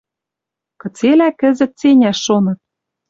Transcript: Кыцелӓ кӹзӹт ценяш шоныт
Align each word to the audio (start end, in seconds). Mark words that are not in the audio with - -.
Кыцелӓ 0.81 1.29
кӹзӹт 1.39 1.71
ценяш 1.79 2.17
шоныт 2.25 2.59